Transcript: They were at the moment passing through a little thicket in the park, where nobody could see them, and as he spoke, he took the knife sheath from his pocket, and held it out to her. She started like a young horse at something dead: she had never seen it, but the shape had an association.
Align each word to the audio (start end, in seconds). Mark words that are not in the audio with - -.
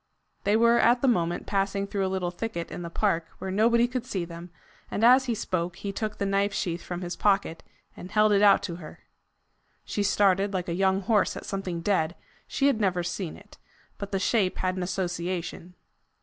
They 0.45 0.57
were 0.57 0.79
at 0.79 1.03
the 1.03 1.07
moment 1.07 1.45
passing 1.45 1.85
through 1.85 2.07
a 2.07 2.09
little 2.09 2.31
thicket 2.31 2.71
in 2.71 2.81
the 2.81 2.89
park, 2.89 3.27
where 3.37 3.51
nobody 3.51 3.87
could 3.87 4.03
see 4.07 4.25
them, 4.25 4.49
and 4.89 5.03
as 5.03 5.25
he 5.25 5.35
spoke, 5.35 5.75
he 5.75 5.91
took 5.91 6.17
the 6.17 6.25
knife 6.25 6.55
sheath 6.55 6.81
from 6.81 7.01
his 7.01 7.15
pocket, 7.15 7.61
and 7.95 8.09
held 8.09 8.31
it 8.31 8.41
out 8.41 8.63
to 8.63 8.77
her. 8.77 9.01
She 9.85 10.01
started 10.01 10.53
like 10.55 10.67
a 10.67 10.73
young 10.73 11.01
horse 11.01 11.37
at 11.37 11.45
something 11.45 11.81
dead: 11.81 12.15
she 12.47 12.65
had 12.65 12.81
never 12.81 13.03
seen 13.03 13.37
it, 13.37 13.59
but 13.99 14.11
the 14.11 14.17
shape 14.17 14.57
had 14.57 14.75
an 14.75 14.81
association. 14.81 15.75